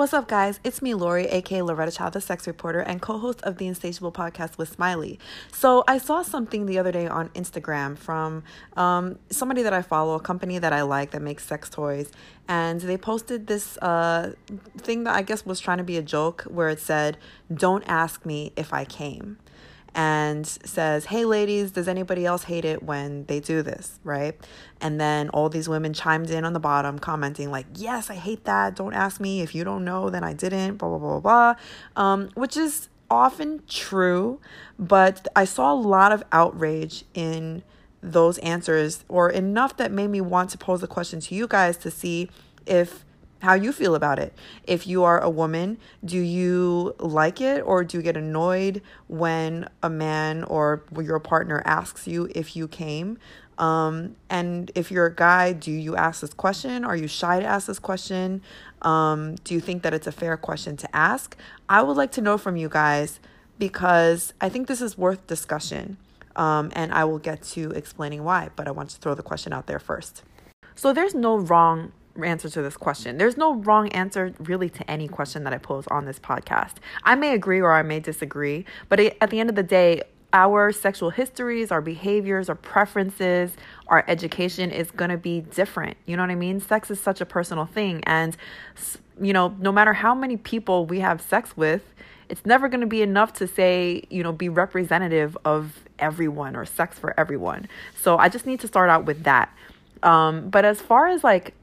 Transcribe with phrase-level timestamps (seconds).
[0.00, 0.60] What's up, guys?
[0.64, 4.12] It's me, Lori, aka Loretta Chow, the sex reporter, and co host of the Insatiable
[4.12, 5.18] podcast with Smiley.
[5.52, 8.42] So, I saw something the other day on Instagram from
[8.78, 12.10] um, somebody that I follow, a company that I like that makes sex toys,
[12.48, 14.32] and they posted this uh,
[14.78, 17.18] thing that I guess was trying to be a joke where it said,
[17.52, 19.36] Don't ask me if I came
[19.94, 23.98] and says, Hey, ladies, does anybody else hate it when they do this?
[24.04, 24.38] Right.
[24.80, 28.44] And then all these women chimed in on the bottom, commenting, like, Yes, I hate
[28.44, 28.76] that.
[28.76, 29.40] Don't ask me.
[29.40, 31.54] If you don't know, then I didn't, blah, blah, blah, blah.
[31.96, 34.40] Um, which is often true.
[34.78, 37.62] But I saw a lot of outrage in
[38.02, 41.76] those answers, or enough that made me want to pose a question to you guys
[41.78, 42.30] to see
[42.66, 43.04] if
[43.40, 44.32] how you feel about it.
[44.64, 49.68] If you are a woman, do you like it or do you get annoyed when
[49.82, 53.18] a man or your partner asks you if you came?
[53.58, 56.84] Um, and if you're a guy, do you ask this question?
[56.84, 58.40] Are you shy to ask this question?
[58.82, 61.36] Um, do you think that it's a fair question to ask?
[61.68, 63.20] I would like to know from you guys
[63.58, 65.98] because I think this is worth discussion.
[66.36, 69.52] Um, and I will get to explaining why, but I want to throw the question
[69.52, 70.22] out there first.
[70.74, 71.92] So there's no wrong
[72.24, 73.18] answer to this question.
[73.18, 76.74] There's no wrong answer really to any question that I pose on this podcast.
[77.04, 80.70] I may agree or I may disagree, but at the end of the day, our
[80.70, 83.52] sexual histories, our behaviors, our preferences,
[83.88, 85.96] our education is going to be different.
[86.06, 86.60] You know what I mean?
[86.60, 88.02] Sex is such a personal thing.
[88.04, 88.36] And,
[89.20, 91.82] you know, no matter how many people we have sex with,
[92.28, 96.64] it's never going to be enough to say, you know, be representative of everyone or
[96.64, 97.68] sex for everyone.
[98.00, 99.52] So I just need to start out with that.
[100.02, 101.54] Um, but as far as like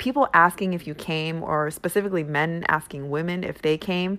[0.00, 4.18] people asking if you came, or specifically men asking women if they came,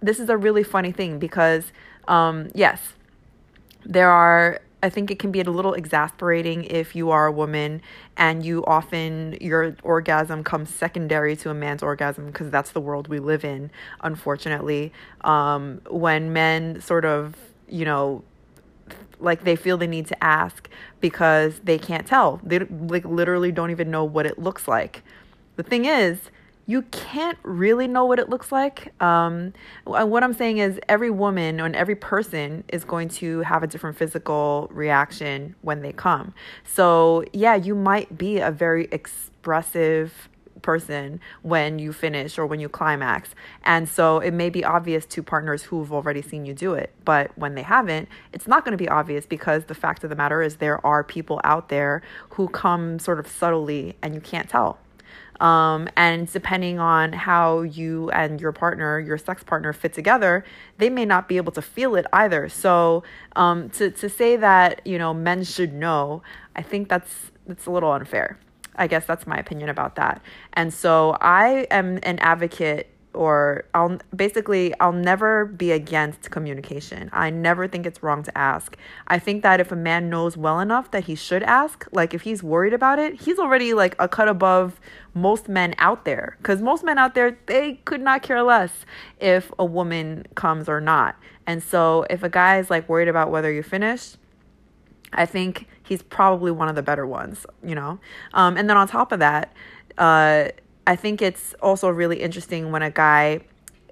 [0.00, 1.72] this is a really funny thing because,
[2.06, 2.92] um, yes,
[3.84, 7.82] there are I think it can be a little exasperating if you are a woman
[8.16, 13.06] and you often, your orgasm comes secondary to a man's orgasm because that's the world
[13.06, 14.92] we live in, unfortunately.
[15.20, 17.36] Um, when men sort of,
[17.68, 18.24] you know,
[19.20, 20.68] like they feel the need to ask
[21.00, 22.40] because they can't tell.
[22.42, 25.04] They like literally don't even know what it looks like.
[25.56, 26.18] The thing is,
[26.66, 28.92] you can't really know what it looks like.
[29.02, 29.52] Um,
[29.84, 33.96] what I'm saying is, every woman and every person is going to have a different
[33.96, 36.34] physical reaction when they come.
[36.64, 40.28] So, yeah, you might be a very expressive
[40.62, 43.30] person when you finish or when you climax.
[43.64, 46.94] And so it may be obvious to partners who've already seen you do it.
[47.04, 50.16] But when they haven't, it's not going to be obvious because the fact of the
[50.16, 54.48] matter is there are people out there who come sort of subtly and you can't
[54.48, 54.78] tell.
[55.42, 60.44] Um, and depending on how you and your partner, your sex partner, fit together,
[60.78, 62.48] they may not be able to feel it either.
[62.48, 63.02] So
[63.34, 66.22] um, to to say that you know men should know,
[66.54, 68.38] I think that's that's a little unfair.
[68.76, 70.22] I guess that's my opinion about that.
[70.52, 77.10] And so I am an advocate or I'll basically I'll never be against communication.
[77.12, 78.76] I never think it's wrong to ask.
[79.08, 82.22] I think that if a man knows well enough that he should ask, like if
[82.22, 84.80] he's worried about it, he's already like a cut above
[85.14, 88.86] most men out there cuz most men out there they could not care less
[89.20, 91.16] if a woman comes or not.
[91.46, 94.16] And so if a guy is like worried about whether you finish,
[95.12, 97.98] I think he's probably one of the better ones, you know.
[98.32, 99.52] Um, and then on top of that,
[99.98, 100.48] uh
[100.86, 103.40] I think it's also really interesting when a guy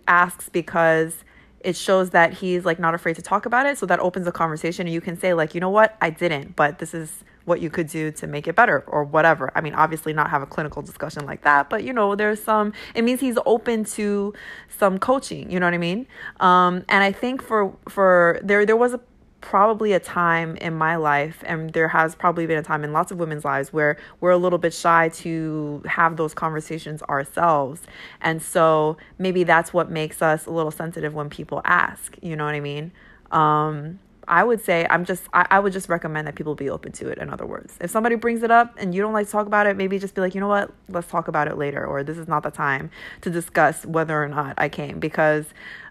[0.08, 1.24] asks because
[1.60, 3.78] it shows that he's like not afraid to talk about it.
[3.78, 6.56] So that opens a conversation and you can say like, you know what, I didn't,
[6.56, 9.50] but this is what you could do to make it better or whatever.
[9.54, 12.72] I mean, obviously not have a clinical discussion like that, but you know, there's some
[12.94, 14.34] it means he's open to
[14.68, 16.06] some coaching, you know what I mean?
[16.40, 19.00] Um and I think for for there there was a
[19.40, 23.10] probably a time in my life, and there has probably been a time in lots
[23.10, 27.80] of women's lives where we're a little bit shy to have those conversations ourselves.
[28.20, 32.44] And so maybe that's what makes us a little sensitive when people ask, you know
[32.44, 32.92] what I mean?
[33.30, 33.98] Um,
[34.28, 37.08] I would say I'm just I, I would just recommend that people be open to
[37.08, 37.18] it.
[37.18, 39.66] In other words, if somebody brings it up and you don't like to talk about
[39.66, 42.16] it, maybe just be like, you know what, let's talk about it later, or this
[42.16, 42.90] is not the time
[43.22, 45.00] to discuss whether or not I came.
[45.00, 45.46] Because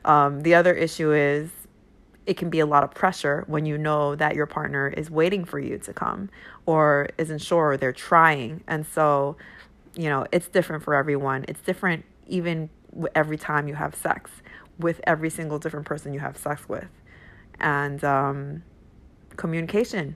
[0.06, 1.50] um, the other issue is
[2.30, 5.44] it can be a lot of pressure when you know that your partner is waiting
[5.44, 6.30] for you to come
[6.68, 8.64] or isn't sure or they're trying.
[8.68, 9.36] And so,
[9.96, 11.44] you know, it's different for everyone.
[11.48, 12.70] It's different even
[13.16, 14.30] every time you have sex
[14.78, 16.88] with every single different person you have sex with.
[17.60, 18.62] And um,
[19.36, 20.16] communication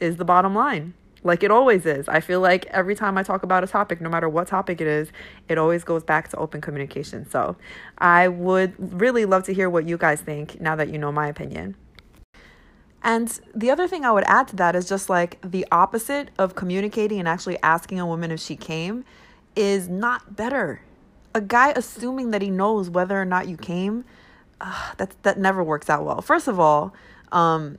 [0.00, 0.94] is the bottom line
[1.24, 2.08] like it always is.
[2.08, 4.86] I feel like every time I talk about a topic, no matter what topic it
[4.86, 5.08] is,
[5.48, 7.28] it always goes back to open communication.
[7.28, 7.56] So
[7.98, 11.26] I would really love to hear what you guys think now that you know my
[11.26, 11.74] opinion.
[13.02, 16.54] And the other thing I would add to that is just like the opposite of
[16.54, 19.04] communicating and actually asking a woman if she came
[19.56, 20.80] is not better.
[21.34, 24.04] a guy assuming that he knows whether or not you came,
[24.60, 26.22] uh, that that never works out well.
[26.22, 26.94] First of all,
[27.32, 27.78] um,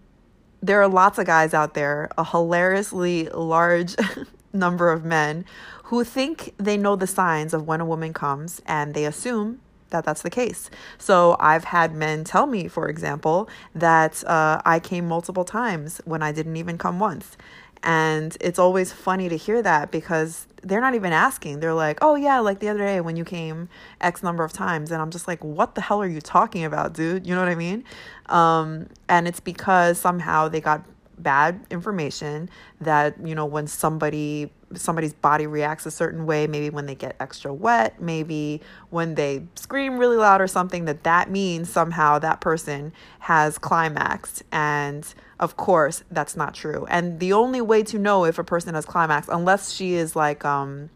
[0.61, 3.95] there are lots of guys out there, a hilariously large
[4.53, 5.45] number of men
[5.85, 9.59] who think they know the signs of when a woman comes and they assume
[9.89, 10.69] that that's the case.
[10.97, 16.23] So I've had men tell me, for example, that uh, I came multiple times when
[16.23, 17.37] I didn't even come once.
[17.85, 21.59] And it's always funny to hear that because they're not even asking.
[21.59, 23.69] They're like, oh, yeah, like the other day when you came
[24.01, 24.91] X number of times.
[24.91, 27.27] And I'm just like, what the hell are you talking about, dude?
[27.27, 27.83] You know what I mean?
[28.25, 30.83] Um, and it's because somehow they got
[31.17, 32.49] bad information
[32.81, 37.15] that you know when somebody somebody's body reacts a certain way maybe when they get
[37.19, 42.41] extra wet maybe when they scream really loud or something that that means somehow that
[42.41, 44.43] person has climaxed.
[44.51, 45.05] And
[45.39, 46.85] of course that's not true.
[46.89, 50.45] And the only way to know if a person has climaxed unless she is like
[50.45, 50.89] um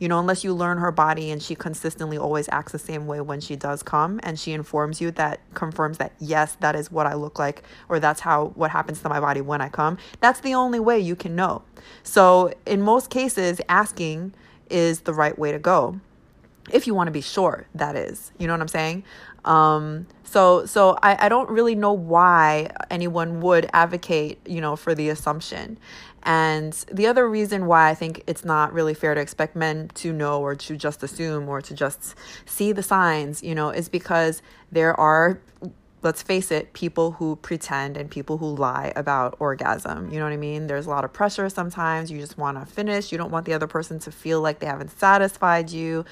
[0.00, 3.20] you know, unless you learn her body and she consistently always acts the same way
[3.20, 7.06] when she does come and she informs you that confirms that, yes, that is what
[7.06, 10.40] I look like or that's how what happens to my body when I come, that's
[10.40, 11.62] the only way you can know.
[12.02, 14.32] So, in most cases, asking
[14.70, 16.00] is the right way to go.
[16.72, 18.32] If you want to be sure, that is.
[18.38, 19.04] You know what I'm saying?
[19.44, 24.94] Um, so so I, I don't really know why anyone would advocate, you know, for
[24.94, 25.78] the assumption.
[26.22, 30.12] And the other reason why I think it's not really fair to expect men to
[30.12, 32.14] know or to just assume or to just
[32.44, 35.40] see the signs, you know, is because there are
[36.02, 40.10] let's face it, people who pretend and people who lie about orgasm.
[40.10, 40.66] You know what I mean?
[40.66, 42.10] There's a lot of pressure sometimes.
[42.10, 43.12] You just want to finish.
[43.12, 46.04] You don't want the other person to feel like they haven't satisfied you.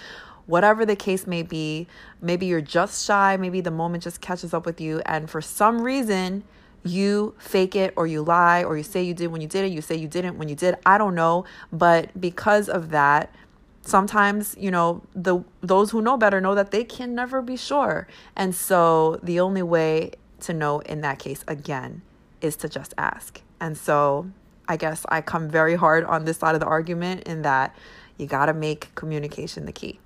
[0.47, 1.87] Whatever the case may be,
[2.21, 5.83] maybe you're just shy, maybe the moment just catches up with you, and for some
[5.83, 6.43] reason,
[6.89, 9.73] you fake it or you lie or you say you did when you did it,
[9.73, 10.77] you say you didn't when you did.
[10.87, 13.35] I don't know, but because of that,
[13.83, 18.07] sometimes, you know, the those who know better know that they can never be sure.
[18.37, 22.03] And so the only way to know in that case again
[22.41, 23.43] is to just ask.
[23.61, 24.31] And so
[24.69, 27.75] I guess I come very hard on this side of the argument in that
[28.17, 29.99] you got to make communication the key.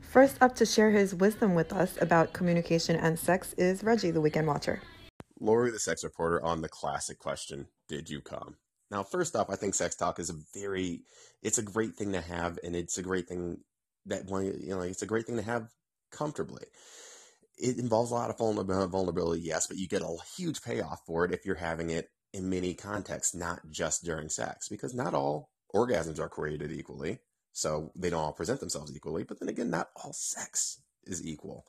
[0.00, 4.20] First up to share his wisdom with us about communication and sex is Reggie, the
[4.20, 4.80] weekend watcher.
[5.40, 8.56] Lori, the sex reporter, on the classic question, Did you come?
[8.90, 11.02] Now, first off, I think sex talk is a very,
[11.42, 13.58] it's a great thing to have, and it's a great thing
[14.06, 15.68] that, one, you know, it's a great thing to have
[16.10, 16.64] comfortably.
[17.56, 21.32] It involves a lot of vulnerability, yes, but you get a huge payoff for it
[21.32, 26.18] if you're having it in many contexts, not just during sex, because not all orgasms
[26.18, 27.18] are created equally.
[27.52, 29.24] So they don't all present themselves equally.
[29.24, 31.64] But then again, not all sex is equal.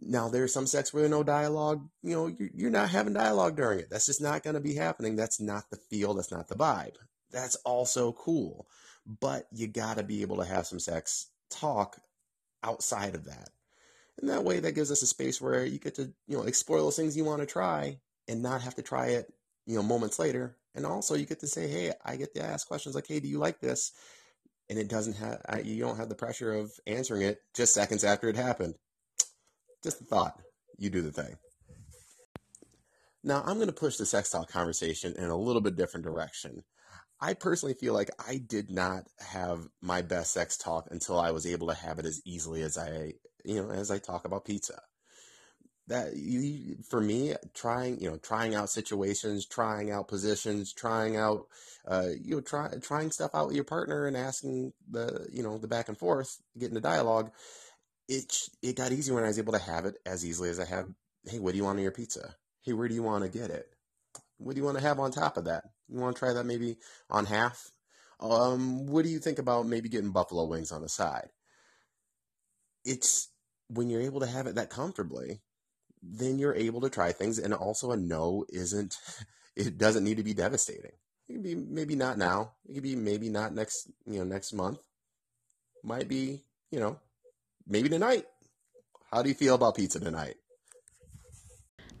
[0.00, 3.80] Now, there's some sex where there's no dialogue, you know, you're not having dialogue during
[3.80, 3.90] it.
[3.90, 5.16] That's just not going to be happening.
[5.16, 6.14] That's not the feel.
[6.14, 6.94] That's not the vibe.
[7.32, 8.68] That's also cool.
[9.20, 11.98] But you got to be able to have some sex talk
[12.62, 13.50] outside of that.
[14.20, 16.78] And that way, that gives us a space where you get to, you know, explore
[16.78, 17.98] those things you want to try
[18.28, 19.32] and not have to try it,
[19.66, 20.56] you know, moments later.
[20.74, 23.28] And also, you get to say, hey, I get to ask questions like, hey, do
[23.28, 23.92] you like this?
[24.70, 28.28] And it doesn't have, you don't have the pressure of answering it just seconds after
[28.28, 28.74] it happened.
[29.82, 30.40] Just a thought.
[30.76, 31.36] You do the thing.
[33.24, 36.62] Now, I'm going to push the sex talk conversation in a little bit different direction.
[37.20, 41.46] I personally feel like I did not have my best sex talk until I was
[41.46, 43.14] able to have it as easily as I,
[43.44, 44.80] you know, as I talk about pizza.
[45.88, 51.46] That you, for me, trying, you know, trying out situations, trying out positions, trying out,
[51.86, 55.56] uh, you know, try, trying stuff out with your partner and asking the, you know,
[55.58, 57.30] the back and forth, getting the dialogue
[58.08, 60.64] it it got easier when I was able to have it as easily as I
[60.64, 60.88] have.
[61.24, 62.34] Hey, what do you want on your pizza?
[62.62, 63.66] Hey, where do you want to get it?
[64.38, 65.64] What do you want to have on top of that?
[65.88, 66.78] You want to try that maybe
[67.10, 67.70] on half?
[68.20, 71.28] Um, what do you think about maybe getting buffalo wings on the side?
[72.84, 73.28] It's
[73.68, 75.40] when you're able to have it that comfortably,
[76.02, 77.38] then you're able to try things.
[77.38, 78.96] And also, a no isn't,
[79.56, 80.92] it doesn't need to be devastating.
[81.28, 82.52] It could be maybe not now.
[82.68, 84.78] It could be maybe not next, you know, next month.
[85.84, 86.98] Might be, you know,
[87.68, 88.24] maybe tonight.
[89.12, 90.36] How do you feel about pizza tonight?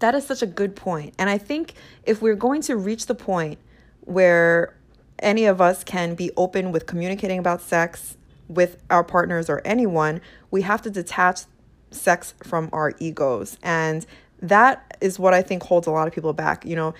[0.00, 1.14] That is such a good point.
[1.18, 3.58] And I think if we're going to reach the point
[4.00, 4.76] where
[5.18, 8.16] any of us can be open with communicating about sex
[8.48, 10.20] with our partners or anyone,
[10.50, 11.40] we have to detach
[11.90, 13.58] sex from our egos.
[13.62, 14.06] And
[14.40, 16.64] that is what I think holds a lot of people back.
[16.64, 16.94] You know,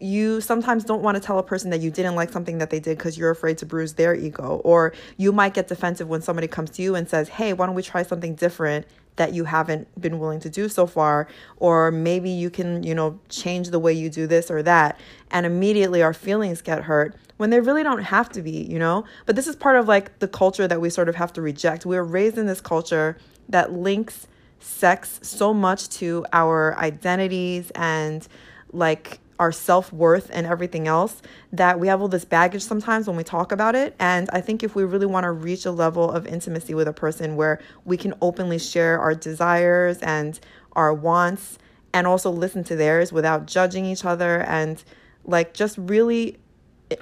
[0.00, 2.80] you sometimes don't want to tell a person that you didn't like something that they
[2.80, 4.60] did because you're afraid to bruise their ego.
[4.64, 7.74] Or you might get defensive when somebody comes to you and says, Hey, why don't
[7.74, 8.86] we try something different
[9.16, 11.28] that you haven't been willing to do so far?
[11.56, 14.98] Or maybe you can, you know, change the way you do this or that.
[15.30, 19.04] And immediately our feelings get hurt when they really don't have to be, you know?
[19.26, 21.84] But this is part of like the culture that we sort of have to reject.
[21.84, 24.28] We're raised in this culture that links
[24.60, 28.26] sex so much to our identities and
[28.72, 33.16] like our self worth and everything else that we have all this baggage sometimes when
[33.16, 33.94] we talk about it.
[33.98, 36.92] And I think if we really want to reach a level of intimacy with a
[36.92, 40.38] person where we can openly share our desires and
[40.72, 41.58] our wants
[41.92, 44.82] and also listen to theirs without judging each other and
[45.24, 46.38] like just really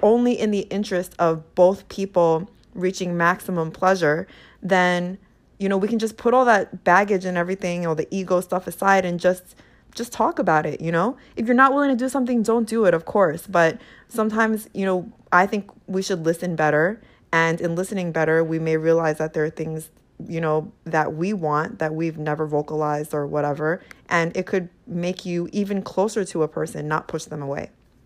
[0.01, 4.27] only in the interest of both people reaching maximum pleasure,
[4.61, 5.17] then
[5.59, 8.67] you know we can just put all that baggage and everything, all the ego stuff
[8.67, 9.55] aside and just
[9.97, 11.17] just talk about it, you know?
[11.35, 13.47] If you're not willing to do something, don't do it, of course.
[13.47, 17.01] But sometimes, you know, I think we should listen better.
[17.33, 19.89] And in listening better, we may realize that there are things,
[20.25, 23.81] you know, that we want that we've never vocalized or whatever.
[24.07, 27.71] And it could make you even closer to a person, not push them away.